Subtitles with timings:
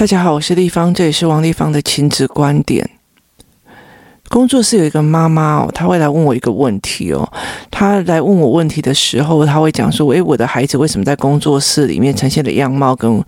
[0.00, 2.88] 大家好，我是丽芳，这里是王丽芳的亲子观点。
[4.30, 7.28] 工作室有一个妈妈哦，她会来问我一个问题哦。
[7.68, 13.20] 她来问我问题的时候，她会讲说：“诶，我的孩子为什么在工作室里面呈现的样貌跟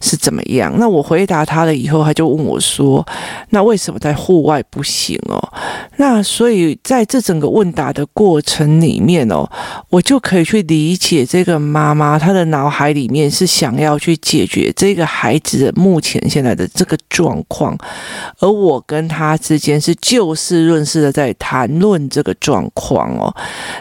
[0.00, 3.06] 是怎么样？”那我回答她了以后，她就问我说
[3.50, 5.40] ：“那为什么在户外不行哦？”
[5.98, 9.48] 那所以在这整个问答的过程里面哦，
[9.88, 17.78] 我就可以去理解这个妈妈她的脑海里面是想要去解决这个孩子的目前现在的这个状况，
[18.40, 20.34] 而我跟她之间是就。
[20.40, 23.34] 事论事的在谈论这个状况哦，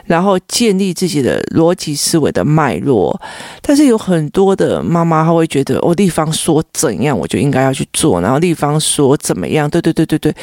[0.05, 3.19] 然后建立自己的逻辑思维的脉络。
[3.61, 10.35] 但是有很多的妈妈，她会觉得哦，立方说怎样，我就应该要去做，然后立方说怎么样，对对对对对，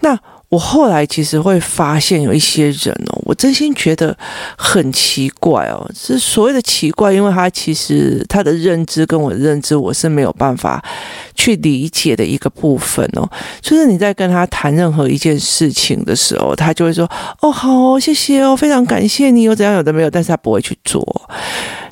[0.00, 0.18] 那。
[0.54, 4.16] 我后来其实会发现有一些人哦，我真心觉得
[4.56, 10.80] 很奇怪哦，是所谓的奇怪，因为他其实他的认知跟我的认知我是没有办法
[11.34, 13.28] 去理解的一个部分哦。
[13.60, 17.10] 就是你在跟他谈任何一件事情的时候，他就会说
[17.42, 21.02] ：“哦，好，谢谢哦，非常感谢你，有怎样有的没有。”但是他不会去做。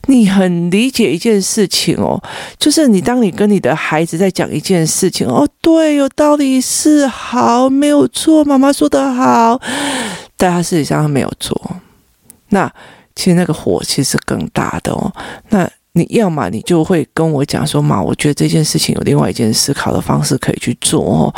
[0.06, 2.22] 你很理解一件事情哦，
[2.58, 9.60] 就是你当你跟你的孩子在讲一件事情哦，对，有道理，是好，没有错，妈妈说的好，
[10.36, 11.76] 但他事实上他没有做，
[12.48, 12.72] 那
[13.14, 15.12] 其实那个火其实更大的哦，
[15.50, 15.70] 那。
[15.94, 21.34] 你要么你就会跟我讲说嘛，我觉得这件事情有另外一件思考的方式可以去做哦。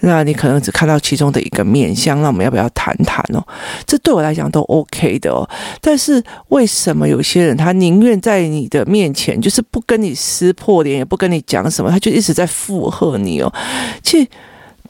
[0.00, 3.42] 那你可能只看到其中的一个面向，那我们要不要谈谈哦？
[3.86, 5.48] 这对我来讲都 OK 的哦。
[5.80, 13.50] 但是为什么有些人他宁愿在你的面前就是不跟你撕破脸，也不跟你讲什么，他就一直在附和你哦？
[14.02, 14.28] 其实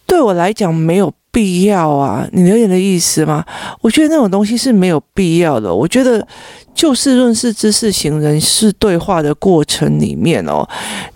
[0.06, 1.12] 对我来讲没有。
[1.34, 2.24] 必要啊？
[2.32, 3.44] 你有点的意思吗？
[3.80, 5.74] 我觉得那种东西是没有必要的。
[5.74, 6.24] 我觉得
[6.72, 10.64] 就事论事、知识型人事对话的过程里面哦，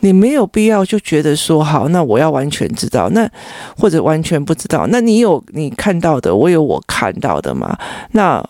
[0.01, 3.31] 你没有必要就觉得说好，那我要完全知道，那
[3.77, 4.89] 或者完全不知道。
[4.91, 7.79] 那你有你看到的，我有我看到的吗？
[8.11, 8.45] 那。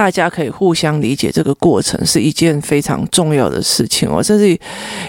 [0.00, 4.22] 大家可以互相理解，这个过程是一件非常重要的事情哦。
[4.22, 4.58] 甚至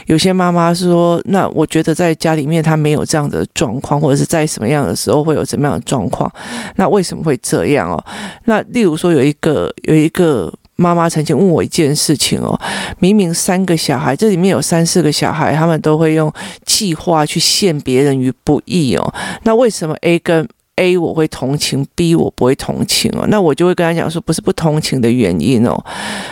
[0.08, 6.30] 有些妈妈说：“那我觉得在家里面她没有这样的状况，或者是在什么样的时候会有什么样的状况？
[6.76, 8.04] 那为什么会这样哦？
[8.44, 12.60] 那例如说，有一个有一个妈妈曾经问我一件事情哦，
[13.00, 16.30] 明明三个小孩，这里面有三四个小孩，他们都会用
[16.66, 19.14] 计划去陷别人于不义哦。
[19.44, 20.46] 那为什么 A 跟
[20.82, 25.80] A 我会同情，B 我不会同情哦，那我就会跟他讲说，不是不同情的原因哦，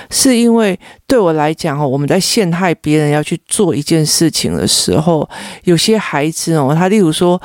[0.10, 5.30] 是因为对我来讲哦，我们在陷害别人要去做一件事情的时候，
[5.66, 7.40] 有些孩子哦，他例如说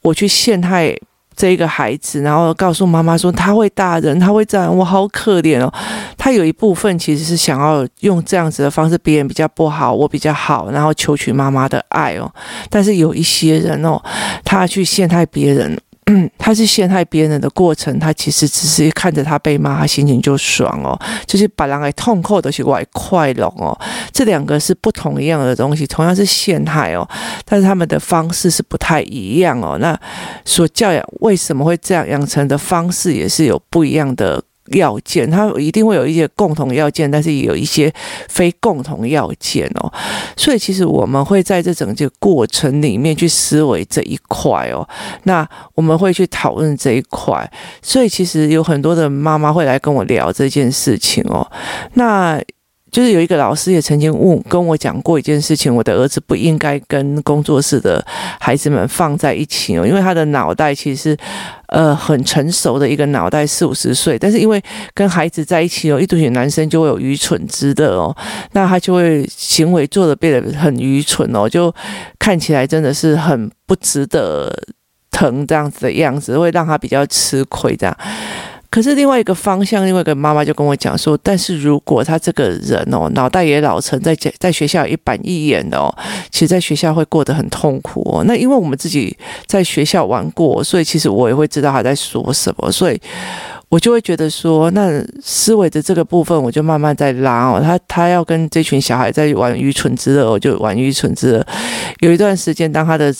[0.00, 0.96] 我去陷害
[1.34, 5.72] 这个孩子，然后告诉妈妈说他会打人，他会这样，我好可怜哦。
[6.16, 12.32] 他有一部分其实是想要用这样子的方式，别人比较不好，我比较好，然后求取妈妈的爱哦。
[12.70, 14.00] 但是有一些人哦，
[14.44, 15.76] 他去陷害别人。
[16.36, 23.78] 他是陷害别人的过程，他其实只是看着他被骂，他心情就爽哦，就是把人来痛苦的去外快乐哦。
[24.12, 27.08] 这两个是不同一样的东西，同样是陷害哦，
[27.44, 29.78] 但是他们的方式是不太一样哦。
[29.80, 29.98] 那
[30.44, 34.42] 所教养为什么会这样养成的方式也是有不一样的。
[34.72, 37.92] 要件，它一定会有一些共同要件，但是也有一些
[38.28, 39.92] 非共同要件哦。
[40.36, 44.88] 所以其实我们会在这整个过程里面去思维这一块哦。
[45.24, 47.50] 那我们会去讨论这一块。
[47.82, 51.50] 所以其实有很多的妈妈会来跟我聊这件事情哦。
[51.94, 52.40] 那。
[52.94, 58.00] 就是有一个老师也曾经问跟我讲过一件事情，我的儿子不应该跟工作室的
[58.38, 61.16] 孩子们放在一起哦，因为他的脑袋其实是
[61.70, 64.62] 呃很成熟的一个脑袋，四五十岁，但是因为
[64.94, 68.16] 跟孩子在一起哦，一堆男生就会有愚蠢之的哦，
[68.52, 71.74] 那他就会行为做得变得很愚蠢哦，就
[72.20, 74.56] 看起来真的是很不值得
[75.10, 77.98] 疼这样子的样子，会让他比较吃亏这样。
[78.74, 85.94] 可是另外一个方向，另外一个妈妈就跟我讲说，但是如果他这个人哦，脑袋也老成，在在学校一板一眼的哦，
[86.32, 88.24] 其实在学校会过得很痛苦哦。
[88.26, 89.16] 那因为我们自己
[89.46, 93.00] 在学校玩过，所以其实我也会知道他在说什么，所以。
[93.74, 97.60] 我就会觉得说，那思维的这个部分，我就慢慢在拉哦。
[97.60, 101.44] 他他要跟这群小孩在玩愚蠢之乐，我就玩愚蠢之乐。
[101.98, 103.12] 有一段时间，当他的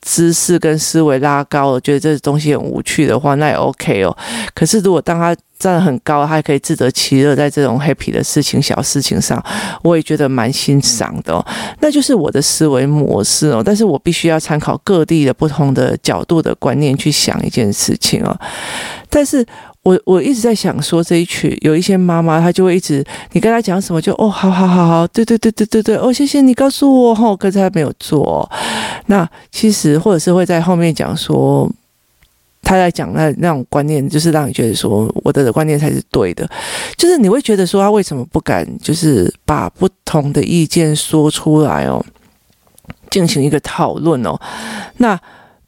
[0.00, 4.16] 知识跟思维拉高了，觉得这东西很无趣的话，那也 OK 哦。
[4.54, 9.44] 可是如果当他站得很高，他还可以自得其乐在这种 happy 的事情、小事情上，
[9.82, 11.46] 我也觉得蛮欣赏的哦。
[11.80, 13.62] 那就是我的思维模式哦。
[13.62, 18.34] 但是我必须要参考各地的不同的角度的观念去想一件事情哦。
[19.10, 19.44] 但是。
[19.88, 23.02] 我我一直在想说，这一群有一些妈妈，她就会一直
[23.32, 28.50] 你跟她讲什么就哦，好好好好，对对对对对对，哦，谢谢你告诉我吼，可是她没有做，
[29.06, 31.70] 那其实或者是会在后面讲说。
[32.60, 36.46] 他在讲那那种观念，就是让你觉得说我的观念才是对的，
[36.98, 42.04] 就是你会觉得说他为什么不敢，就是把不同的意见说出来哦，
[43.10, 44.38] 进行一个讨论哦。
[44.98, 45.18] 那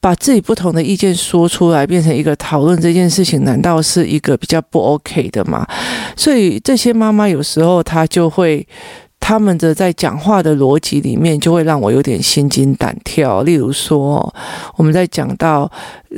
[0.01, 5.67] 把自己不同的意见说出来，变成一个讨论这件事情，难道是一个比较不 OK 的吗？
[6.17, 8.67] 所以这些妈妈有时候她就会。
[9.23, 13.43] 他们的在讲话的逻辑里面，就会让我有点心惊胆跳。
[13.43, 14.35] 例如说，
[14.77, 15.71] 我们在讲到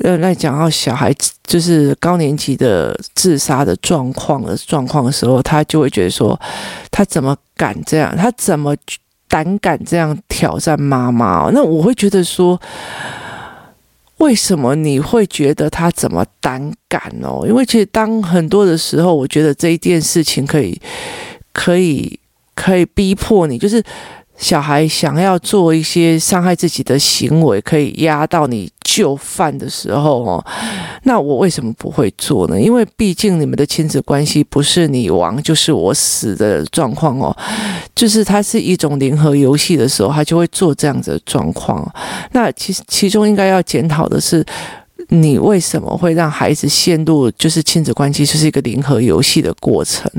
[0.04, 1.12] 呃，在讲到小孩
[1.44, 6.40] 就是高年级的自杀的状况的状况的时候，他就会觉得说，
[6.92, 8.16] 他怎么敢这样？
[8.16, 8.74] 他怎么
[9.28, 11.50] 胆敢这样挑战妈妈？
[11.52, 12.58] 那我会觉得说，
[14.22, 17.44] 为什么你会觉得他怎么胆敢哦？
[17.46, 20.80] 因为其实当很多的时候，我觉得这一件事情可以，
[21.52, 22.18] 可以。
[22.54, 23.82] 可以逼迫你，就是
[24.42, 30.44] 小孩想要做一些伤害自己的行为，可以压到你就范的时候哦。
[31.04, 32.60] 那我为什么不会做呢？
[32.60, 37.34] 因为毕竟你们的亲子关系不是你亡就是我死的状况哦，
[37.94, 41.88] 就是它是一种零和游戏的时候，他就会做这样子的状况。
[42.32, 44.44] 那其实其中应该要检讨的是，
[45.12, 50.10] 你为什么会让孩子陷入就是亲子关系就是一个零和游戏的过程？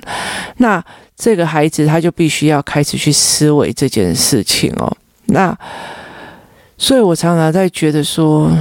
[0.57, 0.83] 那。
[1.15, 4.91] 这个孩子他就必须要开始去思维这件事情哦。
[5.27, 5.55] 那，
[6.75, 8.51] 所以我常常在觉得说，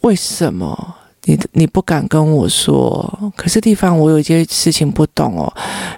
[0.00, 0.76] 为什么
[1.22, 3.32] 你你不敢跟我说？
[3.36, 5.50] 可是地方我有一些事情不懂哦。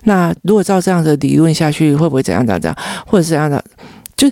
[0.04, 2.78] 那如果照这样的理论下去，会不会怎样怎样怎样？
[3.06, 3.64] 或者是怎样的？
[4.14, 4.30] 就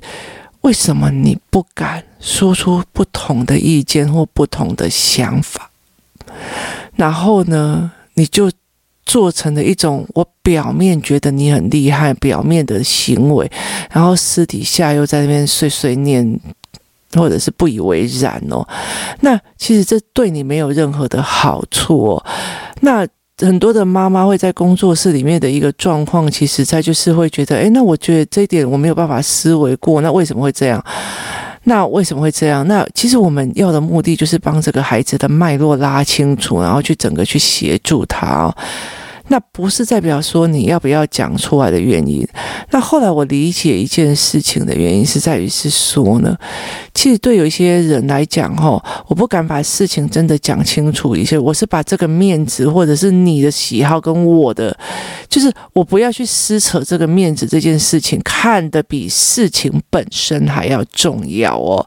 [0.65, 5.71] 为什么你不敢说出不同的意见或不同的想法？
[6.97, 8.51] 然后呢，你就。
[9.07, 13.49] 做成了一种我表面觉得你很厉害，表面的行为，
[13.91, 16.41] 然后私底下又在那边碎碎念，
[17.13, 18.67] 或者是不以为然哦。
[19.21, 22.27] 那其实这对你没有任何的好处哦。
[22.81, 23.07] 那
[23.45, 30.85] 很多的妈妈会在工作室里面的一个状况，其实在就是会觉得，诶，那我觉得这一点我没有办法思维过，那为什么会这样？
[31.65, 32.67] 那为什么会这样？
[32.69, 38.55] 那其实我们要的目的就是帮这个孩子的脉络拉清楚，然后去整个去协助他。
[39.29, 42.27] 那不是代表说你要不要讲出来的原因。
[42.71, 46.37] 那后来我理解一件事情的原因是在于是说呢，
[46.93, 54.77] 其实对有一些人来讲，哈，我不敢把事情真的讲清楚一些，我是把这个面子或者是你的喜好跟我的，
[55.27, 61.87] 就是我不要去撕扯这个面子这件事情，看得比事情本身还要重要哦。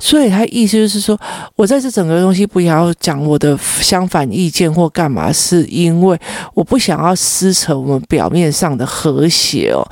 [0.00, 1.18] 所以他意思就是说，
[1.54, 6.18] 我在这整个东西不要讲我的相反意见或干嘛，是因为
[6.54, 6.77] 我不。
[6.78, 9.82] 不想要撕扯我们表面上的和谐哦，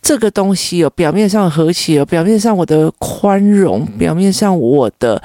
[0.00, 5.20] 这个东西哦，表面上和谐哦，表面上我的宽容，表面上我的。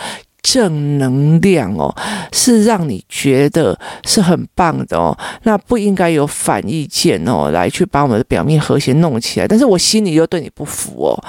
[0.47, 1.91] 正能量哦，
[2.31, 3.75] 是让你觉得
[4.05, 5.17] 是很棒的哦。
[5.41, 9.47] 那不应该有反意见哦，来去把我们的表面和谐弄起来。
[9.47, 11.23] 但是我心里又对你不服哦。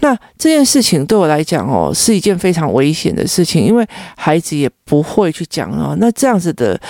[0.00, 3.86] 那这件事情对我来讲哦，是一件非常危险的事情，因为
[4.16, 5.94] 孩子也不会去讲哦。
[6.00, 6.80] 那这样子的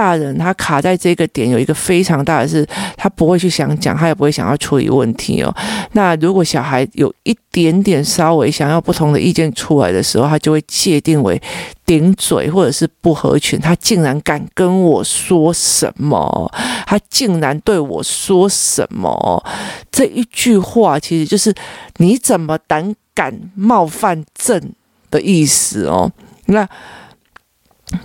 [0.00, 2.66] 大人，他卡在这个点，有一个非常大的是，
[2.96, 5.54] 他不会去想讲，他也不会想要处理问题哦。
[5.92, 11.38] 那如果小孩有一点点稍微想要不同的意见出来的时候，他就会界定为
[11.84, 13.60] 顶嘴或者是不合群。
[13.60, 16.50] 他竟然敢跟我说什么？
[16.86, 19.44] 他竟然对我说什么？
[19.92, 21.54] 这一句话其实就是
[21.98, 24.72] 你怎么胆敢冒犯朕
[25.10, 26.10] 的意思哦。
[26.46, 26.66] 那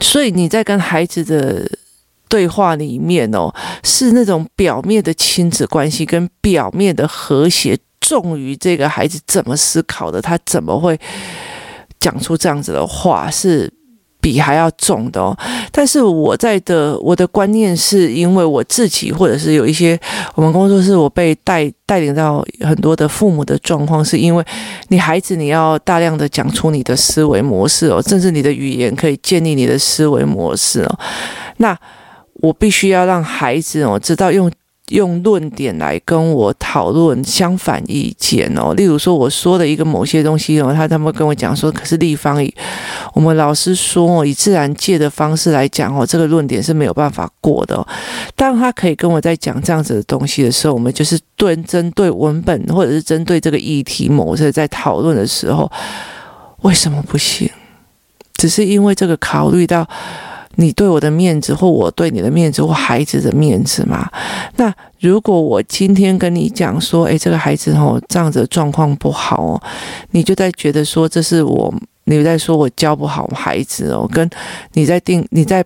[0.02, 1.66] 所以你在跟孩子的
[2.36, 3.50] 对话里面哦，
[3.84, 7.78] 是那种表面的亲子关系跟表面的和谐。
[8.02, 11.00] 重于这个孩子怎么思考的，他怎么会
[12.00, 13.72] 讲出这样子的话，是
[14.22, 15.36] 比还要重的哦。
[15.72, 20.00] 但是我在的我的观念是因为我自己，或者是有一些
[20.36, 24.46] 我们工作室，我被带带领到很多的父母的状况，是因为
[24.90, 31.00] 你孩子你要大量的讲出你的思维模式哦，甚至你的语言可以建立你的思维模式哦。
[31.58, 31.76] 那
[32.36, 34.52] 我必须要让孩子哦知道用。
[34.90, 42.54] 用论点来跟我讨论相反意见哦，例如说我说的一个某些东西哦，他他们跟我讲说，可是立方以
[43.16, 47.84] 我们老师说，以自然界的方式来讲哦，这个论点是没有办法过的。
[48.36, 55.68] 当他可以跟我在讲这样子的东西的时候，我们就是对针对文本或者是针对这个议题某些在讨论的时候，
[56.62, 57.50] 为什么不行？
[58.36, 59.90] 只是因为这个考虑到。
[60.56, 64.10] 你对我的面子，或我对你的面子，或孩子的面子嘛？
[64.56, 69.62] 那如果我今天跟你讲说，诶，这个孩子哦，这样子状况不好哦，
[70.12, 71.74] 你就在觉得说，这是我
[72.06, 74.30] 你在说我教不好孩子哦，跟
[74.74, 75.64] 你在定你在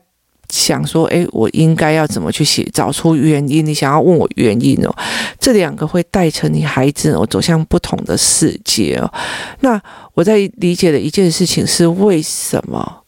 [0.49, 3.63] 想说，诶，我应该要怎么去写，找出原因？
[3.63, 4.95] 你想要问我原因哦，
[5.39, 9.11] 这两个会带成你孩子哦走向不同的世界哦。
[9.59, 9.79] 那
[10.15, 13.03] 我在理解的一件事情是，为什么？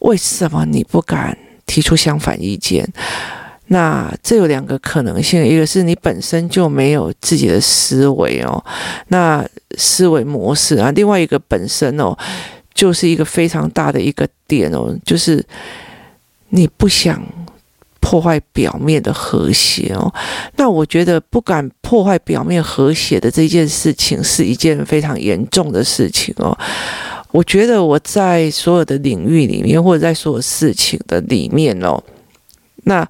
[0.00, 1.36] 为什么你不敢
[1.66, 2.86] 提出相反意见？
[3.70, 8.64] 那这有两个可能性，一个是你本身就没有自己的思维哦，
[9.08, 9.46] 那
[9.76, 12.16] 思维模式啊；另外一个本身哦，
[12.72, 15.44] 就是一个非常大的一个点哦，就是
[16.48, 17.22] 你不想
[18.00, 20.10] 破坏表面的和谐哦。
[20.56, 26.56] 那我觉得不敢破坏表面和谐的这件事情，是一件非常严重的事情哦。
[27.38, 32.02] 我觉得我在所有的领域里面，或者在所有事情的里面哦，
[32.84, 33.08] 那。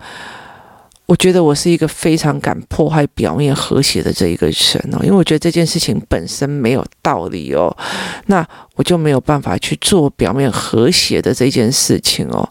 [1.07, 4.55] 我觉得我是一个非常敢破坏表面和谐的这一个人
[4.93, 7.75] 哦，因为我觉得这件事情本身没有道理哦，
[8.27, 12.47] 那我就没有办法去做表面和谐的这件事情哦。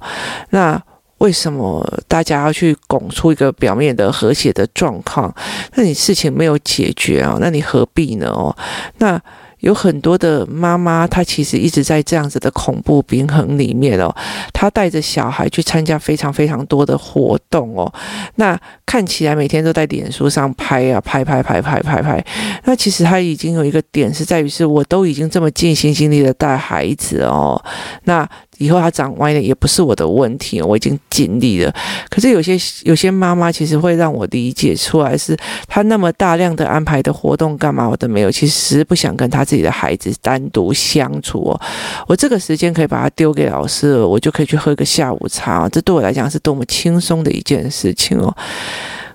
[0.49, 0.81] 那
[1.19, 5.31] 为什么大家要去拱出一个表面的和谐的状况？
[5.75, 8.27] 那你事情没有解决啊，那你何必呢？
[8.29, 8.57] 哦，
[8.97, 9.21] 那。
[9.59, 14.13] 有很多的妈妈，她其实一直在这样子的恐怖平衡里面哦。
[14.53, 17.91] 她带着小孩去参加非常非常多的活动哦。
[18.35, 22.25] 那看起来每天都在脸书上拍啊拍拍拍拍拍拍。
[22.65, 27.63] 那其实她已经有一个点是在于，是我都已经这么尽心尽力的带孩子哦。
[28.03, 28.27] 那。
[28.57, 31.73] 以后他长歪了也不是我的问题，我已经尽力了。
[32.09, 35.37] 可是有些有些妈妈其实会让我理解出来，是
[35.67, 41.61] 他那么大量的安排的活动干嘛我都没有，其实不想跟他自己的孩子单独相处哦。
[42.07, 48.35] 我这个时间可以把他丢给老师，我就可以去喝个下午茶，这对我来讲是多么轻松的一件事情哦。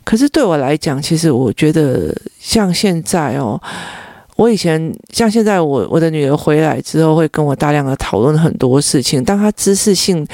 [0.04, 3.60] 可是对我来讲，其实我觉得像现在哦。
[4.42, 9.22] 我以前像现在我，我的女儿回来之后会跟我大量的讨论很多事情。
[9.22, 10.26] 当她知识性，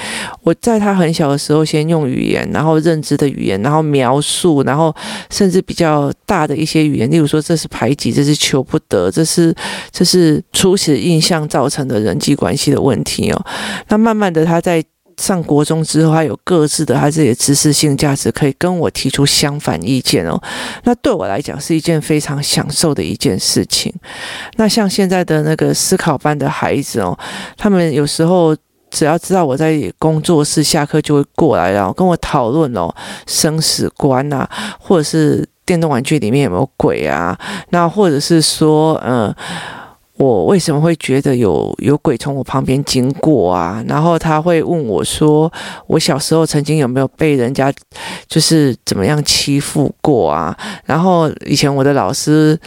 [0.43, 4.95] 我在她很小的时候先用语言，然后认知的语言，然后描述，然后
[5.29, 9.55] 甚至比较大的一些语言，例如说这是排挤，这是求不得，这是
[9.93, 13.45] 这是初始印象造成的人际关系的问题哦。
[13.88, 14.83] 那慢慢的，她在。
[15.18, 20.40] 上国中之后，他有各自的他自己的知识性价值，可以跟我提出相反意见哦。
[20.84, 23.92] 那对我来讲是一件非常享受的一件事情。
[24.56, 27.18] 那像现在的那个思考班的孩子哦，
[27.56, 28.56] 他们有时候
[28.90, 32.88] 只要知道我在工作室下课，就会过来，然后跟我讨论哦
[33.26, 34.48] 生死观啊，
[34.78, 37.37] 或者是电动玩具里面有没有鬼啊，
[37.70, 39.34] 那或者是说嗯。
[40.18, 43.82] 我为什么会觉得有有鬼从我旁边经过啊？
[43.87, 45.50] 然后他会问我说
[45.87, 47.72] ：“我小时候曾经有没有被人家
[48.26, 50.56] 就是怎么样欺负过啊？
[50.84, 52.58] 然后以前我的老师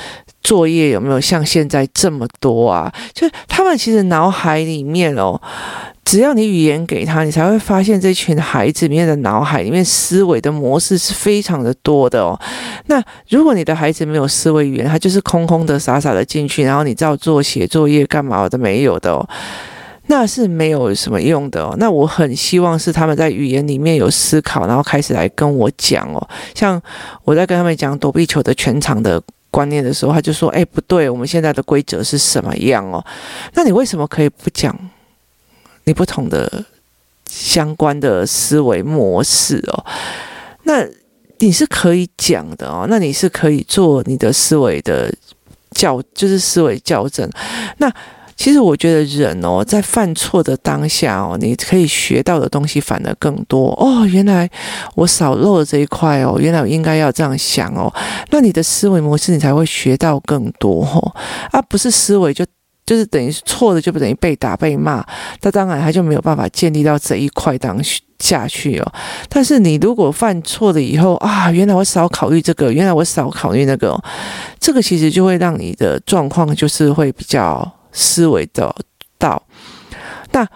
[0.41, 5.39] 作业有没有像现在这么多啊？”就是他们其实脑海里面哦。
[6.03, 12.37] 只要你语言给他，你才会发现这群孩子里面的脑海里面思维的模式是非常的多的哦。
[12.87, 19.25] 那如果你的孩子没有思维语言，他就是空空的、傻傻的进去，然后你照做写作业干嘛都没有的哦，
[20.07, 21.75] 那是没有什么用的哦。
[21.77, 26.27] 那我很希望是他们在语言里面有思考，然后开始来跟我讲哦。
[26.53, 26.81] 像
[27.23, 33.05] 我在跟他们讲躲避球的全场的观念的时候，他就说：“哎，不对，我们现在的规则是什么样哦？
[33.53, 34.75] 那你为什么可以不讲？”
[35.85, 36.63] 你不同的
[37.27, 39.85] 相关的思维模式哦，
[40.63, 40.85] 那
[41.39, 45.11] 你是可以讲的哦，那你是可以做你的思维的
[45.71, 47.27] 校，就是思维校正。
[47.77, 47.91] 那
[48.41, 54.03] 其实我觉得人哦，在犯错的当下哦，你可以学到的东西反而更多哦。
[54.07, 54.49] 原来
[54.95, 57.93] 我少漏了这一块哦，原来我应该要这样想哦。
[58.31, 61.15] 那你的思维模式，你才会学到更多哦，
[61.51, 62.43] 而不是思维就。
[62.83, 65.05] 就是等于是错的，就不等于被打被骂，
[65.43, 67.79] 那当然他就没有办法建立到这一块当
[68.19, 68.93] 下去哦。
[69.29, 73.97] 但是你如果犯错了以后啊，原来我少考虑这个，原来我少考虑那个，
[74.59, 78.75] 这个其实就会让你的状况就是会比较思维的
[79.17, 79.41] 道
[80.31, 80.47] 那。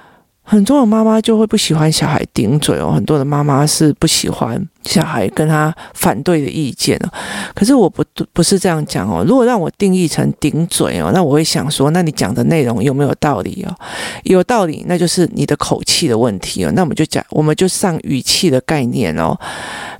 [0.48, 7.10] 很多的妈妈就会不喜欢小孩顶嘴哦，很多的妈妈是不喜欢小孩跟他反对的意见哦。
[7.56, 13.76] 可是我不不是这样讲哦，如果让我定义成顶嘴哦，那我会想说，那你讲的内容有没有道理哦？
[14.26, 16.72] 有道理，那就是你的口气的问题哦。
[16.76, 19.36] 那我们就讲，我们就上语气的概念哦。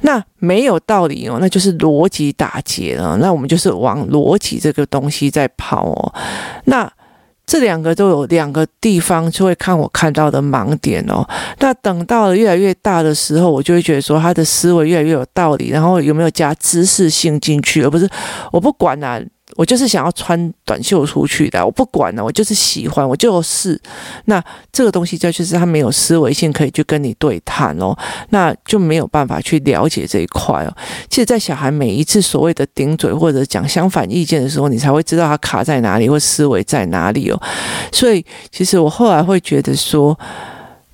[0.02, 3.18] 那没有道理哦，那就是逻辑打结了。
[3.18, 6.14] 那我们就是往逻辑这个东西在跑哦。
[6.66, 6.88] 那。
[7.46, 11.28] 这两个都有两个地方就会看我看到的盲点哦。
[11.60, 18.10] 那等到了越来越大的时候，我就会觉得说他的思维越来越有道理，然后有没有加知识性进去，而不是
[18.52, 19.22] 我不管啊，
[19.56, 23.80] 我就是想要穿短袖出去的，我不管了，我就是喜欢，我就是。
[24.26, 27.96] 那这个东西就就是他没有思维性可以去跟你对谈哦，
[28.30, 30.76] 那就没有办法去了解这一块哦。
[31.10, 37.40] 其实，在小孩每一次所谓的顶嘴或者讲相反意见的时候，你才会知道他卡在哪里或思维在哪里哦。
[37.92, 40.18] 所以，其实我后来会觉得说，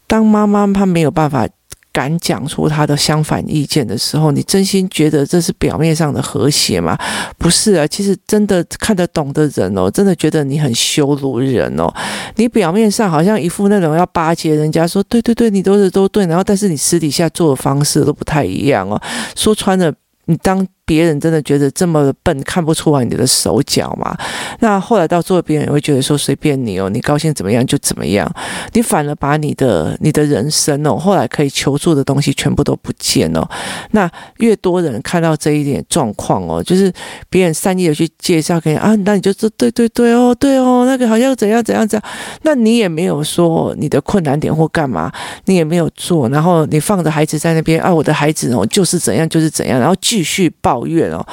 [0.06, 1.48] 当妈妈她没有办法。
[1.94, 6.98] 敢讲出他的相反意见的时候，你真心觉得这是表面上的和谐吗？
[7.38, 11.94] 不是啊，其实真的看得懂的人哦，真的觉得你很羞辱人哦。
[12.36, 19.02] 你表面上好像一副那种要巴结人家，说对对对，你都是都对，然后但是你私底下做的方式都不太一样哦。
[19.36, 19.94] 说穿了，
[20.26, 20.68] 你当。
[20.86, 24.18] 别人真的觉得这么笨，看不出来你的手脚嘛？
[24.60, 28.30] 那后来到做别人也会觉得说随便你哦，你高兴怎么样就怎么样。
[28.74, 33.50] 你反而把你的你的人生哦，后来可以求助的东西全部都不见了。
[33.92, 34.10] 那
[34.40, 36.92] 越多人看到这一点状况哦，就是
[37.30, 42.12] 别人善意的去介绍给你啊，那你就说对对对哦，对哦，那个好像怎样怎样怎样。
[42.42, 45.10] 那你也没有说你的困难点或干嘛，
[45.46, 50.81] 你也没有做，然后你放着孩子在那边啊，我的孩子哦就是怎样就是怎样，然后继续抱。
[50.86, 51.26] 怨哦，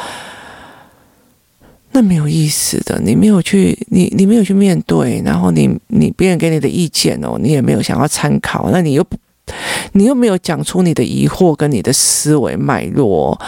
[1.92, 3.00] 那没有意思的。
[3.04, 9.04] 你没有去，你你没有去面对，然后你你别人给你的意见哦，你也没有想要参考，那你又
[9.92, 13.40] 你又没有讲出你的疑惑跟你的思维脉络，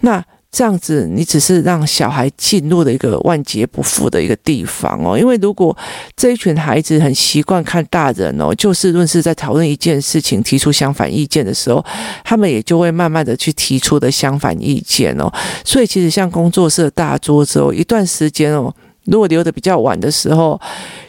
[0.00, 0.24] 那。
[0.54, 5.18] 这样子，你只是让小孩进入了一个万劫不复的一个地方哦。
[5.18, 5.74] 因为如果
[6.14, 11.82] 这一群孩子很习惯看大人哦，就事论事，在讨论一件事情，提出相反意见的时候，
[12.22, 15.32] 他们也就会慢慢的去提出的相反意见哦。
[15.64, 18.70] 所以，其实像工作室大桌子哦，一段时间哦，
[19.06, 20.60] 如果留得比较晚的时候，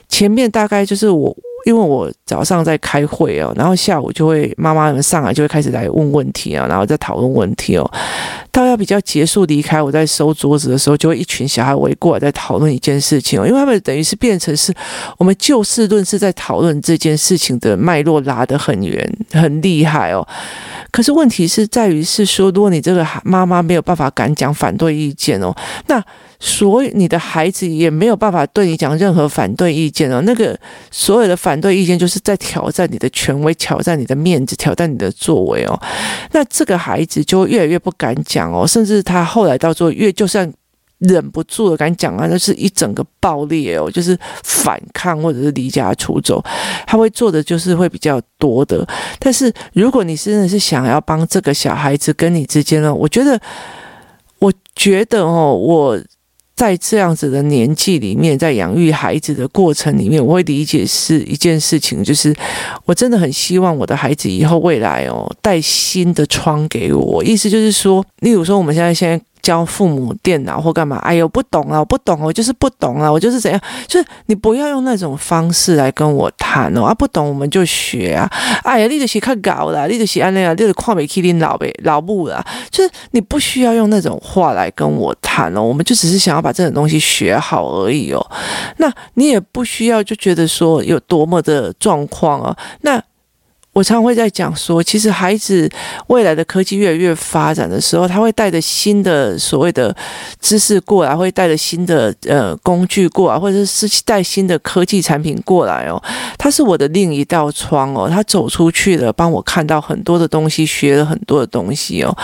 [0.08, 1.36] 前面大概就是我。
[1.66, 7.92] 因为我早上在开会哦，然后下午就会妈妈们上来就会开始来问问题啊，然后再讨论问题哦。
[8.52, 13.48] 到要比较结束离开，我在收桌子的时候，就会一群小孩围过来在讨论一件事情哦。
[13.48, 14.74] 因为他们等于是变成是
[15.18, 20.28] 我们就事论事在讨论这件事情的脉络拉得很远，很厉害哦。
[20.92, 25.56] 可是问题是在于是说，如果你这个妈妈没有办法敢讲反对意见哦，
[25.88, 26.04] 那。
[26.46, 30.22] 所以你的孩子也没有办法对你讲任何反对意见哦。
[30.26, 30.54] 那个
[30.92, 35.80] 所有的反对意见就是在挑战你的权威，挑战你的面子，挑战你的作为哦。
[36.32, 40.52] 那这个孩子就越来越不敢讲哦，甚至他后来到最后越就算
[41.00, 46.44] 忍不住的敢讲啊，那是一整个爆裂哦，就是反抗或者是离家出走，
[46.88, 48.88] 他会做的就是会比较多的。
[49.20, 53.40] 但是如果你真的是想要帮这个小孩子跟你之间呢，我觉得，
[54.40, 56.00] 我觉得哦，我。
[56.56, 62.36] 在这样子的年纪里面，在养育孩子的过程里面，我会理解是一件事情，就是
[62.86, 67.24] 我真的很希望我的孩子以后未来哦，带新的窗给我。
[67.24, 69.24] 意思就是说，例如说我们现在现在。
[69.44, 70.98] 教父母电脑或干嘛？
[71.00, 73.62] 哎呦，不懂啊，我不懂，我就是不懂啊，我就是怎样？
[73.86, 78.28] 就是你不要用那种方式来跟我谈哦啊，不懂我们就学啊。
[78.64, 82.44] 哎呀，你就是看搞啦，你就是安那啊，你就是看不起你老呗老母啦。
[82.72, 88.26] 就是你不需要用那种话来跟我谈哦，我们就只是想要把这种东西学好而已哦。
[88.78, 92.56] 那你也不需要就觉得说有多么的状况啊。
[92.82, 93.04] 那。
[93.74, 95.68] 我常会在讲说，其实孩子
[96.08, 99.94] 未来的科技越来越发展的时候，他会带着新的所谓的
[100.40, 106.02] 知识过来，会带着新的呃工具过来，或者是带新的科技产品过来哦。
[106.38, 112.16] 他是我的另一道窗哦，他走出去了，帮我看到很多的东西，学了很多的东西哦。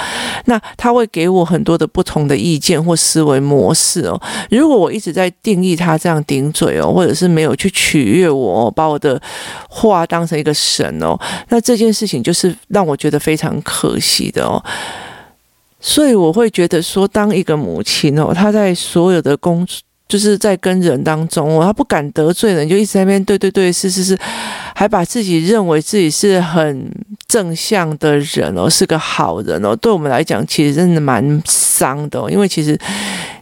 [0.46, 4.22] 那他会给我很多的不同的意见或思维模式哦。
[4.52, 9.20] 如果我一直在定义他这样顶嘴哦，或者是没有去取悦我，把我的
[9.68, 11.18] 话当成一个神哦。
[11.48, 14.62] 那这件事情就是让我觉得非常可惜的哦，
[15.80, 24.18] 所以我会觉得说，当一个母亲哦，她在所有的工作，就是在跟人当中哦，她不敢得罪人，就一直在那边对对对，是是是，
[24.76, 26.92] 还把自己认为自己是很
[27.28, 32.78] 正向的人哦，是个好人哦，对我们来讲，其实真的蛮伤的哦，因为其实。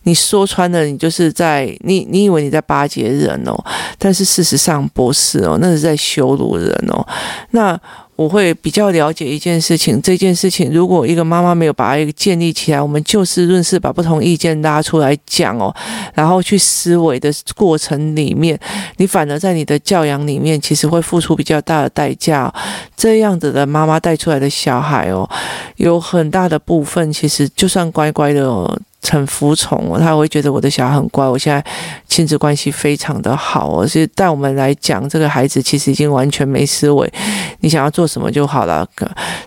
[0.08, 3.54] 你说穿了，你就是在你你以为你在巴结人哦，
[4.00, 7.06] 但是事实上不是哦，那是在羞辱人哦。
[7.52, 7.78] 那
[8.16, 15.76] 我会比较了解一件事情，这件事情如果一个妈妈没有把它建立起来，我们就事论事，把不同意见拉出来讲哦，
[16.14, 18.58] 然后去思维的过程里面，
[18.96, 22.52] 你反而在你的教养里面，其实会付出比较大的代价。
[22.96, 25.30] 这样子的妈妈带出来的小孩哦，
[25.76, 28.80] 有很大的部分其实就算乖乖的哦。
[29.04, 31.26] 很服从哦，他会觉得我的小孩很乖。
[31.26, 31.64] 我现在
[32.08, 37.12] 亲子关系非常的好哦，所以带我们来讲，这个孩子其实已经完全没思维，
[37.62, 38.88] 你想要做什么就好了。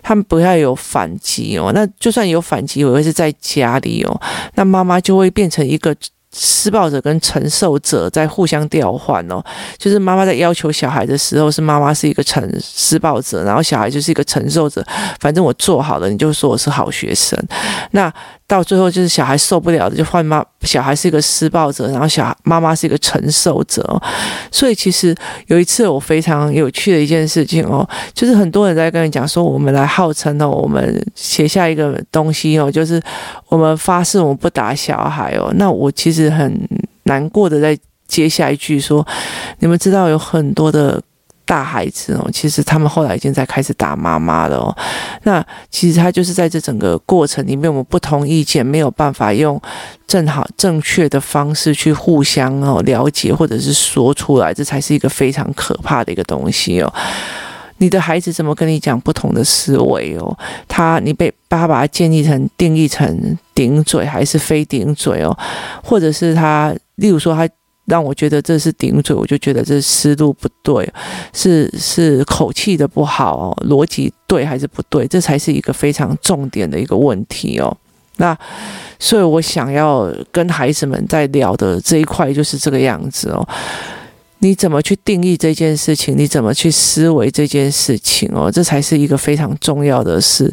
[0.01, 4.21] 他们不要有反击哦，那就算有反击，我会是在家里哦，
[4.55, 5.95] 那妈妈就会变成一个
[6.33, 9.43] 施暴者跟承受者在互相调换哦，
[9.77, 14.83] 就是妈妈在要求小孩的时候，是妈妈是一个承施暴者，然后小孩就是一个承受者。
[15.19, 17.37] 反正我做好了，你就说我是好学生。
[17.91, 18.11] 那
[18.51, 23.81] 到最后就是小孩受不了的，就换妈，小孩是一个施暴者，然后小孩妈妈是一个承受者。
[24.51, 25.15] 所以其实
[25.47, 33.01] 有一次我非常有趣的一件事情哦，就是很多人在跟你讲说，我们来号称哦，我们写下一个东西哦，就是
[33.47, 35.51] 我们发誓我们不打小孩哦。
[35.55, 36.31] 那我其实。
[36.31, 36.49] 很
[37.03, 39.05] 难过的，在接下一句说
[39.59, 41.01] ：“你们知道有很多的
[41.45, 44.75] 大孩子哦，其实他们后来已经在开始打妈妈了哦。
[45.23, 49.61] 那其实他就是在这整个过程里面，我们不同意见，没有办法用
[50.07, 56.93] 正好正确的方式去互相哦了解，或者是说出来，这才是一个非常可怕的一个东西哦。”
[57.77, 60.37] 你的孩子怎么跟你讲不同的思维哦？
[60.67, 65.35] 他，你被爸爸建议成定义成顶嘴还是非顶嘴哦？
[65.83, 67.49] 或者是他，例如说他
[67.85, 70.87] 让我觉得这是顶嘴，我就觉得这思路不对，
[71.33, 75.07] 是是口气的不好，逻辑对还是不对？
[75.07, 77.75] 这才是一个非常重点的一个问题哦。
[78.17, 78.37] 那
[78.99, 83.47] 所以我想要跟孩子们在聊的这一块就是这个样子哦。
[84.43, 86.17] 你怎么去定义这件事情？
[86.17, 88.51] 你怎么去思维这件事情哦？
[88.51, 90.51] 这才是一个非常重要的事。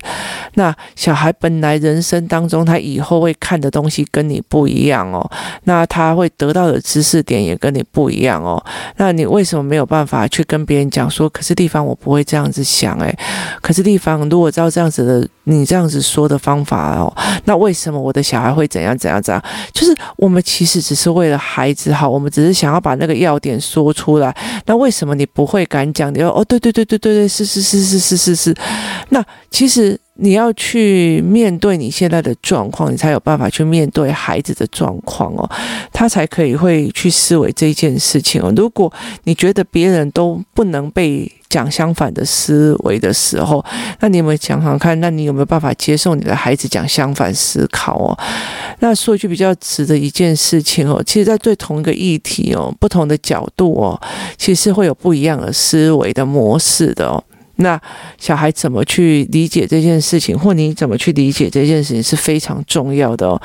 [0.54, 5.28] 那小孩本来人生当中，他以后会看的东西跟你不一样哦。
[5.64, 8.62] 那他会得到的知识点也跟你不一样哦。
[8.98, 11.26] 那你为什么没有办法去跟别人讲说？
[11.30, 13.18] 可是地方我不会这样子想诶。
[13.62, 17.10] 可是地方如果照这样子的，你这样子说的方法哦，
[17.46, 19.42] 那为什么我的小孩会怎样怎样怎样？
[19.72, 23.58] 就是我们其实只是为了孩子好，我们只是想要把那个要点。
[23.82, 24.34] 说出来，
[24.66, 26.12] 那为什么你不会敢讲？
[26.12, 28.54] 你说哦，对对对对对对，是是是是是是是。
[29.10, 35.48] 那其实你要去面对你现在的状况，你才有办法去面对孩子的状况哦，
[35.92, 38.52] 他才可以会去思维这件事情哦。
[38.56, 38.92] 如果
[39.24, 43.64] 你觉得别人都不能被讲相反的思维的时候，
[44.00, 44.98] 那你有没有想想看？
[45.00, 48.18] 那你有没有办法接受你的孩子讲相反思考哦？
[48.80, 54.00] 那说一句比较直的一件事情哦，其实，在对同一个议题哦，不同的角度哦，
[54.36, 57.22] 其实会有不一样的思维的模式的哦。
[57.56, 57.80] 那
[58.18, 63.40] 小孩怎么去理解这件事情，或你怎么去理解这件事情是非常重要的哦。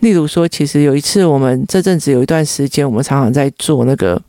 [0.00, 4.20] 例如说，其实有一次我们这阵子有一段时间，我们常常在做那个。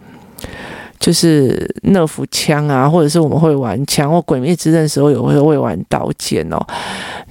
[1.03, 6.57] 就是 nerf 枪啊，或者是我们会玩枪，或鬼灭之刃的时候有会会玩刀剑哦。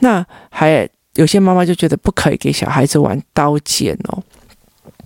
[0.01, 4.23] 那还有些妈妈就觉得不可以给小孩子玩刀剑哦，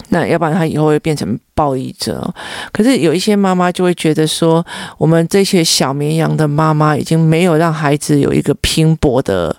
[0.08, 2.34] 那要不然他以后会变成暴力者。
[2.72, 4.66] 可是有一些妈妈就会觉得说，
[4.98, 9.54] 我们这些小绵羊的妈妈已经没有让孩子有一个拼搏的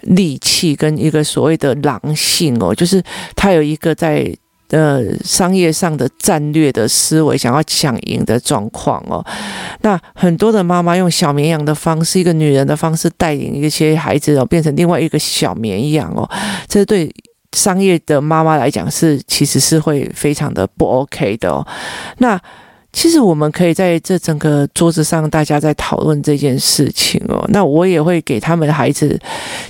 [0.00, 3.00] 力气跟一个所谓的狼性哦，就是
[3.36, 4.36] 他有一个在。
[4.70, 9.24] 呃，商业上的战略的思维，想要抢赢的状况哦。
[9.82, 16.28] 那很多的妈妈用小绵羊的方式，一个女人的方式带领一些孩子哦，变成另外一个小绵羊哦。
[16.68, 17.12] 这对
[17.52, 21.66] 商业的妈妈来讲是，其实是会非常的不 OK 的哦。
[22.18, 22.40] 那。
[22.92, 27.44] 其实我们可以在这整个桌子上，大家在讨论这件事情哦。
[27.48, 29.18] 那我也会给他们的孩子，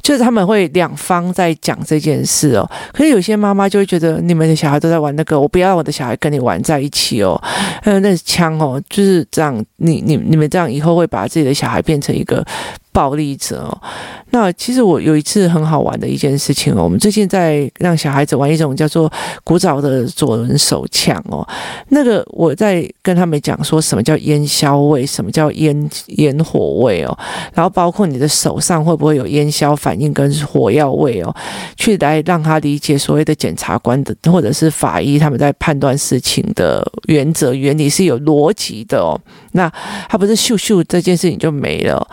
[0.03, 2.69] 就是他们会两方在讲这件事哦。
[2.93, 7.41] 可是有些妈妈就会觉得，你们的小孩都在玩那个，我不要我的小孩跟你玩在一起哦。
[7.83, 9.63] 还有，那枪哦，就是这样。
[9.77, 12.45] 你你你们这样以后会把自己的小孩变成一个。
[12.93, 13.83] 暴力者哦，
[14.31, 19.11] 那其实我有一次很好玩的一件事情哦，我们最近在让小孩子玩一种叫做
[19.45, 21.47] 古早的左轮手枪哦，
[21.89, 27.17] 那个我在跟他们讲说什么叫烟硝味，什么叫烟烟火味哦，
[27.55, 31.35] 然后包括你的手上会不会有烟硝反应跟火药味哦，
[31.77, 39.19] 去来让他理解所谓的检察官的或者是法医他们在判断事情的原则原理是有逻辑的哦，
[39.53, 39.71] 那
[40.09, 42.07] 他不是秀秀这件事情就没了。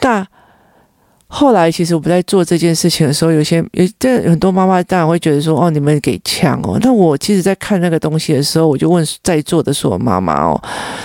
[0.00, 0.26] 那
[1.28, 10.62] 后来，其实我们在做这件事情的时候，有些有这很多妈妈当然会觉得说：“哦，你们给枪哦。”那我其实，在看那个东西的时候，我就问在座的所有妈妈哦，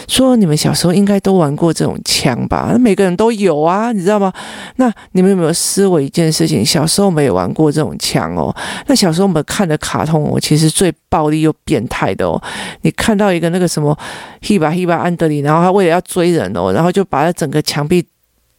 [0.08, 2.70] 说：“你们小时候应该都玩过这种枪吧？
[2.72, 4.32] 那每个人都有啊，你知道吗？
[4.76, 6.64] 那你们有没有思维一件事情？
[6.64, 8.56] 小时候没有玩过这种枪哦。
[8.86, 12.40] 那小时候我们看的卡通哦，其实最暴力又变态的哦。
[12.84, 13.98] 你看到一个那个什么
[14.44, 18.06] 希巴希巴安德里，然后他为了要追人哦，然后就把他整个墙壁。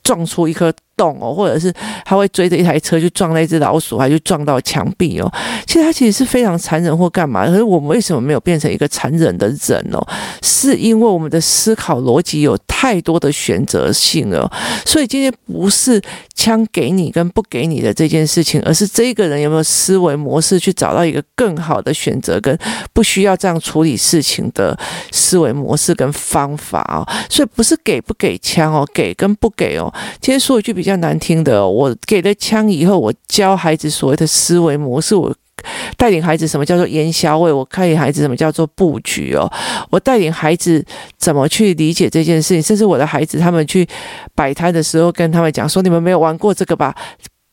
[0.04, 1.72] 撞出一颗动哦，或者是
[2.04, 5.32] 他会追着一台车去撞那只老鼠，还去撞到墙壁哦。
[5.66, 7.46] 其实他其实是非常残忍或干嘛。
[7.46, 10.06] 可是我们为什么没有变成一个残忍的人哦？
[10.42, 14.48] 是因为我们的思考逻辑有太多的选择性了。
[14.86, 16.00] 所以今天不是
[16.34, 22.56] 枪给你跟不给你的这件事情，而是这个人有没有思维模式去找到一个更好的选择，跟
[22.92, 24.78] 不需要这样处理事情的
[25.10, 27.02] 思维模式跟方法哦。
[27.28, 29.92] 所以不是给不给枪哦，给跟不给哦。
[30.20, 35.34] 今天说一句比较难听的，我给了枪以后，我教孩子所谓的思维模式，我
[35.96, 39.50] 带领孩子什么叫做烟消味，我带领孩子什么叫做布局哦，
[39.90, 40.84] 我带领孩子
[41.18, 43.86] 怎么去理解这件事情，甚至我的孩子他们去
[44.34, 46.94] 摆摊的时候，跟他们讲说，你们没有玩过这个吧？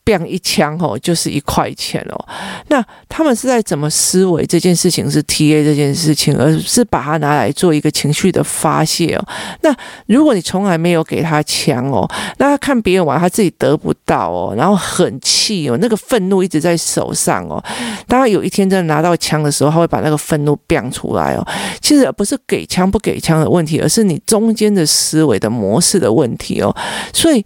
[0.09, 2.25] 这样一枪哦，就是一块钱哦。
[2.69, 9.23] 那他们是在怎么思维这件事情是 TA 这件事情，而是把它拿来做一个情绪的发泄哦。
[9.61, 9.71] 那
[10.07, 17.63] 如果你从来没有给他枪哦，那他看别人玩，他自己得不到哦，然后很气哦，那个愤怒一直在手上哦。
[18.07, 21.47] 当他有一天真的拿到枪的时候，他会把那个愤怒变出来哦。
[21.81, 26.75] 其实不是给枪不给枪的问题，而是你中间的思维的模式的问题哦。
[27.13, 27.45] 所以。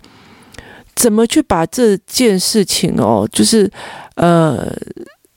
[0.96, 3.70] 怎么去把这件事情哦，就是
[4.16, 4.72] 呃，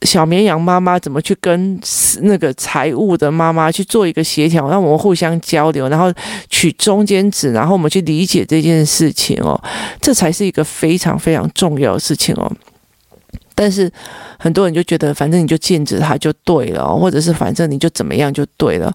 [0.03, 1.81] 小绵羊妈妈怎么去跟
[2.23, 6.13] 那个财务的妈妈去做一个协调，让我们互相交流，然后
[6.51, 9.61] 取中间值，然后我们去理解这件事情哦，
[10.01, 12.53] 这才是一个非常非常重要的事情哦。
[13.57, 13.91] 但是
[14.39, 18.95] 很多人就觉得，反正你就禁止他就对了，或者是反正你就怎么样就对了。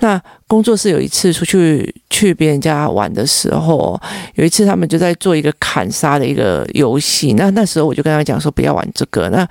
[0.00, 3.98] 那工作室有一次出去去别人家玩的时候，
[4.34, 7.34] 有一次他们就在做一个砍杀的一个游戏。
[7.34, 9.28] 那那时候我就跟他讲说不要玩这个。
[9.28, 9.46] 那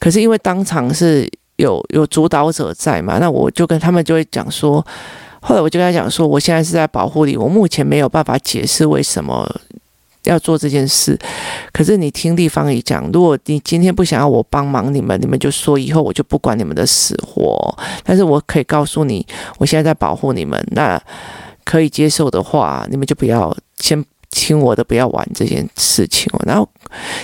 [0.00, 4.82] 可是因为当场是有有主导者在嘛，那我就跟他们就会讲说，
[5.42, 9.46] 后来我就跟他讲说，我现在是在保护你，我目前没有办法解释为什么。
[10.26, 11.18] 要做这件事，
[11.72, 17.76] 可是你听地方一讲，如果你今天不想要我帮忙你们，你们就说以后我就不管你们的死活。
[18.04, 19.26] 但是我可以告诉你，
[19.58, 21.00] 我现在在保护你们，那
[21.64, 26.30] 可以接受的话，你们就不要先听我的，不要玩这件事情。
[26.46, 26.68] 然后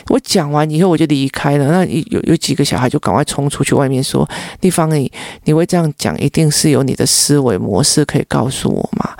[0.08, 1.66] 我讲完以后，我就离开了。
[1.66, 4.28] 那有有几个小孩就赶快冲出去外面说
[4.60, 5.10] ：“地方你
[5.44, 9.10] 你会这样讲，一定是有你的思维模式可以告诉我吗？”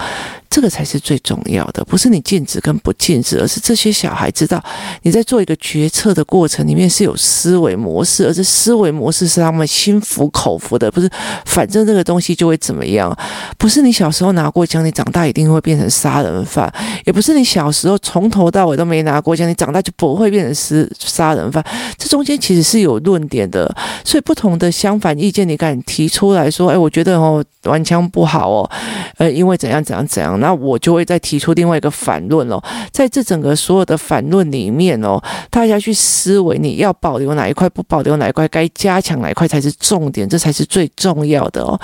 [0.55, 4.62] 这个才是最重要的，不是你禁止跟不禁止，而是这些小孩知道
[5.01, 11.09] 你在做一个决策的过程里面是有思维模式，而这思维模式是他们心服口服的，不是
[11.47, 13.17] 反正这个东西就会怎么样，
[13.57, 16.71] 不是你小时候拿过枪，你长大一定会变成杀人犯，
[17.07, 21.64] 也不是你小时候从头到尾都没拿过枪，你长大就不会变成杀杀人犯，
[21.96, 23.72] 这中间其实是有论点的，
[24.05, 28.70] 所以不同的相反意见，你敢提出来说，哎，我觉得哦，玩枪不好哦，
[29.18, 30.38] 呃，因为怎样怎样怎样。
[30.40, 41.81] 那我就会再提出另外一个反论哦，在这整个所有的反论里面哦，大家去思维你要保留哪一块，不保留哪一块，该加强哪一块才是重点，这才是最重要的哦。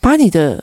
[0.00, 0.62] 把你的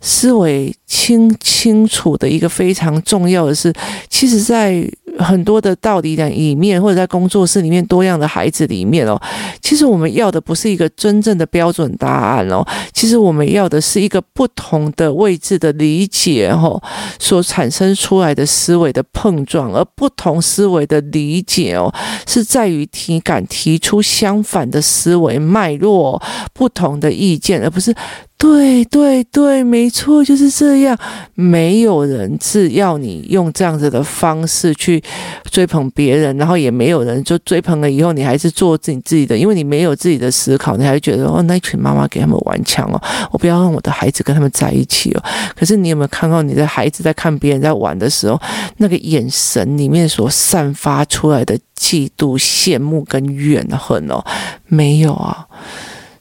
[0.00, 3.72] 思维清清楚的一个非常重要的是，
[4.08, 4.86] 其实在。
[5.18, 9.20] 很多的道理的里面，或者在工作室里面多样的孩子里面哦，
[9.60, 16.82] 其实我们要的不是一个真正的标准答案哦，其实我们要的是一个不同的位置的理解哦，
[17.18, 21.92] 所产生出来的思维的碰撞，而不同思维的理解哦，
[22.26, 26.20] 是在于体感提出相反的思维脉络，
[26.52, 27.94] 不同的意见，而不是。
[28.36, 30.98] 对对对，没错，就是这样。
[31.34, 35.02] 没有人是要你用这样子的方式去
[35.50, 45.22] 追捧别人，然后也没有人就追捧了以后，你还是做自己自己的，因为你没有自己的思考，你还觉得哦，那群妈妈给他们玩枪哦，我不要让我的孩子跟他们在一起哦。
[45.56, 48.38] 可是你有没有看到你的孩子在看别人在玩的时候，
[48.76, 54.22] 那个眼神里面所散发出来的嫉妒、羡慕跟怨恨哦？
[54.66, 55.46] 没有啊。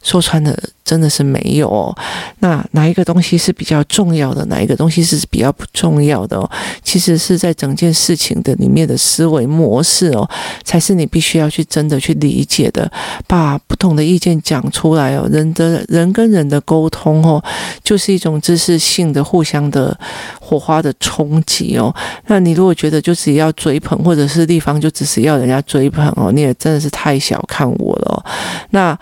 [0.01, 1.95] 说穿了，真的是没有哦。
[2.39, 4.45] 那哪一个东西是比较重要的？
[4.45, 6.49] 哪一个东西是比较不重要的？
[6.83, 10.29] 其实是在整件事情的里面的思维模式哦，
[10.63, 12.91] 才是你必须要去真的去理解的。
[13.27, 17.41] 把不同的意见讲出来哦，人的人跟人的沟通哦，
[17.83, 19.97] 就是一种知识性的互相的
[20.39, 21.93] 火花的冲击哦。
[22.27, 28.25] 那你如果觉得就只要追捧，或者是地方就只是要人家追捧哦，你也真的是太小看我了。
[28.71, 28.97] 那。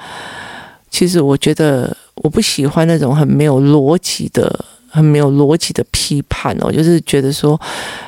[0.91, 7.59] 其实我觉得我不喜欢那种很没有逻辑的、很没有逻辑的批判哦，就是觉得说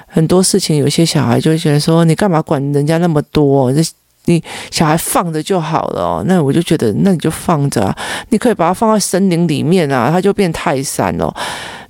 [0.06, 3.74] 很多事情，有些小孩就会觉得说，你干嘛管人家那么多？
[3.74, 3.82] 这
[4.26, 6.24] 你小孩放着就好了。
[6.28, 7.98] 那我就觉得，那你就放着啊，
[8.30, 11.34] 你可以把它放在森林里面啊，它就变泰山哦。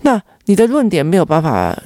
[0.04, 1.78] 那你的论点没有办法。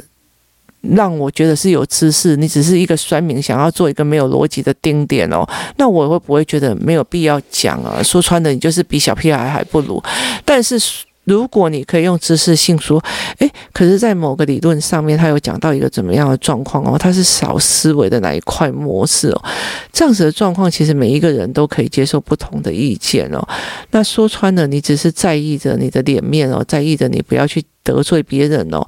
[0.96, 5.48] 让我觉得是有知识，你只是一个酸民，想要做一个没有逻辑的丁点哦，
[5.78, 8.02] 那我会不会觉得没有必要讲啊？
[8.04, 10.02] 说穿了，你就是比小屁孩还不如。
[10.46, 10.80] 但是
[11.26, 13.04] 如果你可以用知识性说，
[13.40, 19.44] 诶，可是，在某个理论上面，他有讲到一个怎么样的状况哦，他是少思维的哪一块模式哦，
[19.92, 23.46] 这样子的状况，其实每一个人都可以接受不同的意见哦。
[23.92, 27.64] 那说穿了，你只是在意着你的脸面哦，在意着你不要去。
[27.88, 28.86] 得罪别人哦，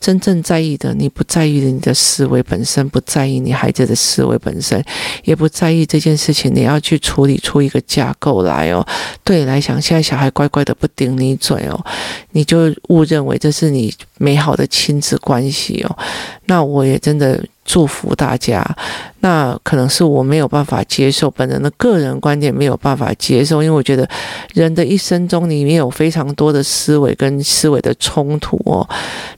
[0.00, 4.82] 真正在意的，你不在意你的思维本身，不在意你孩子的思维本身，
[5.24, 8.84] 也不在意这件事情，你要去处理出一个架构来哦。
[9.22, 11.78] 对你来讲，现在小孩乖乖的不顶你嘴哦，
[12.32, 15.98] 你就误认为这是你美好的亲子关系哦。
[16.46, 17.44] 那我也真的。
[17.62, 18.64] 祝福大家，
[19.20, 24.08] 那可能是我没有办法接受，本人的个人观点没有办法接受，因为我觉得
[24.54, 28.84] 人的一生中里面有非常多的思维跟思维的冲突哦。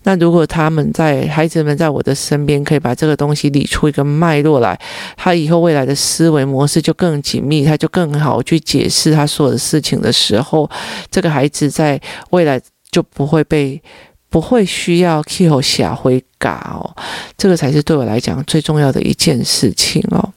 [0.05, 4.79] 那如果他们在孩子们在我的身边，可以把这个东西理出一个脉络来，
[5.17, 10.71] 他以后未来的思维模式就更紧密，他就更好去解释他所有的事情的时候，
[11.11, 11.99] 这个孩子在
[12.31, 12.61] 未来
[12.91, 13.81] 就不会被。
[14.33, 16.81] 不会需要 Q 下回嘎哦，
[17.37, 20.33] 这个才是对我来讲最重要的一件事情哦。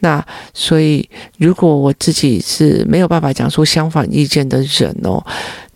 [0.00, 1.08] 那所以，
[1.38, 5.24] 如果我自己是没有办法讲出相反意见的人哦。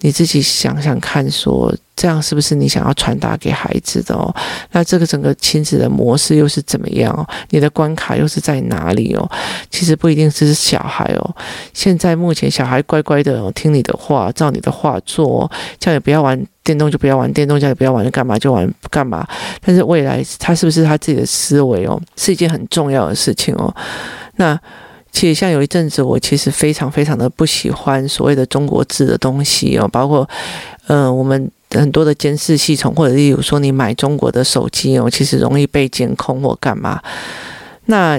[0.05, 4.35] 你自己想想看，说这样是不是你想要传达给孩子的哦？
[4.73, 7.25] 那这个整个亲子的模式又是怎么样哦？
[7.51, 9.31] 你的关卡又是在哪里哦？
[9.71, 11.37] 其实不一定是小孩哦。
[11.73, 19.27] 现在目前小孩乖乖的听你的话，照你的话做，叫你不要玩电动就不要玩电动，叫你不要玩干嘛就玩干嘛。
[19.65, 23.75] 但是未来他是不是他自己的思维哦，是一件很重要的事情哦。
[24.37, 24.59] 那。
[25.15, 30.27] 其实像有一阵子，我其实非常非常的不喜欢所谓的中国制的东西哦，包括，
[30.87, 36.99] 呃，我们很多的监视系统，或者例如说你买中国的手机哦，其实容易被监控或干嘛。
[37.85, 38.19] 那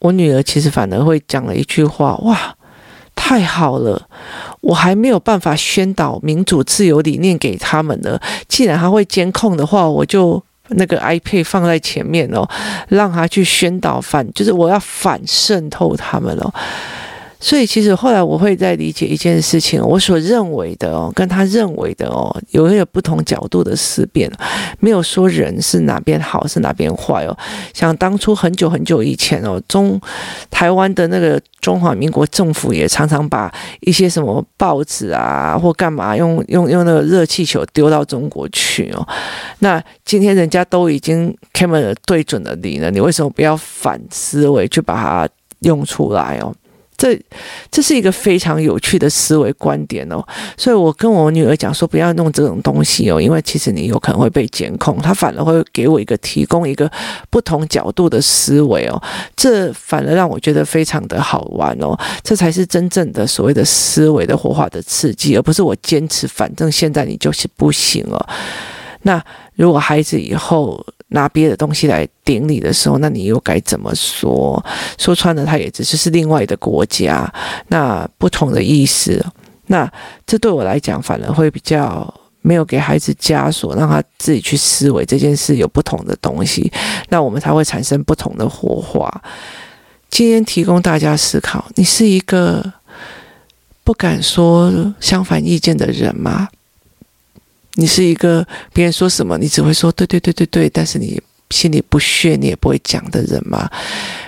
[0.00, 2.54] 我女儿其实反而会讲了一句话：哇，
[3.14, 4.08] 太好了，
[4.60, 8.18] 我还没有办法宣导民主自由理念给他们呢。
[8.48, 10.42] 既然他会监控的话，我就。
[10.68, 12.48] 那个 iPad 放在前面哦，
[12.88, 16.50] 让他去宣导反，就是我要反渗透他们哦。
[17.44, 24.32] 所以其实后来我会在理解一件事情，我所认为的哦，跟他认为的哦，有一个不同角度的思辨，
[24.80, 27.36] 没有说人是哪边好是哪边坏哦。
[27.74, 30.00] 像当初很久很久以前哦，中
[30.50, 39.06] 台湾的那个中华民国政府也常常把一些什么报纸啊或干嘛用用用那个热气球丢到中国去哦。
[39.58, 45.28] 那今天人家都已经 camera 对准了你了，你为什么不要反思维去把它
[45.60, 46.50] 用出来哦？
[47.04, 47.20] 这
[47.70, 50.24] 这是一个非常有趣的思维观点哦，
[50.56, 56.90] 所以我跟我女儿讲说，不要弄这种东西哦，因为其实你有可能会被监控，他反而会给我一个提供一个
[57.28, 59.02] 不同角度的思维哦，
[59.36, 68.26] 这反而让我觉得非常的好玩哦，这才是真正的所谓的思维的活化的刺激，而不是我坚持，反正现在你就是不行哦。
[69.02, 69.22] 那
[69.56, 70.82] 如果孩子以后，
[71.14, 74.62] 拿别的东西来顶你的时候，那你又该怎么说？
[74.98, 77.32] 说穿了，他也只是是另外一个国家，
[77.68, 79.24] 那不同的意思。
[79.68, 79.90] 那
[80.26, 86.70] 这对我来讲，反而会比较没有给孩子枷锁，让他自己去思维这件事有不同的东西，
[87.08, 89.08] 那我们才会产生不同的火花。
[90.10, 92.72] 今天提供大家思考，你是一个
[93.82, 96.48] 不敢说相反意见的人吗？
[97.74, 103.70] 你是一个别人说什么，你只会说对对对对对，但是你心里不屑，你也不会讲的人吗？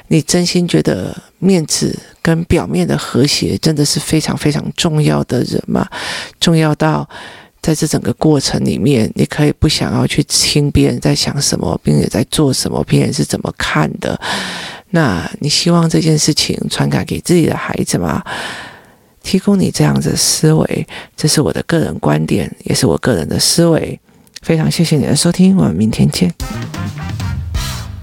[0.09, 5.89] 你真心觉得面子跟表面的和谐真的是非常非常重要的人吗？
[6.39, 7.09] 重要到
[7.61, 14.21] 在这整个过程里面，你可以不想要去听别人在想什么，并且在做什么，别人是怎么看的？
[14.91, 18.23] 那你希望这件事情传达给自己的孩子吗？
[19.27, 20.87] 提供你这样子思维，
[21.17, 23.99] 这是我的个人观点，也是我个人的思维。
[24.43, 26.33] 非常谢谢你的收听，我们明天见。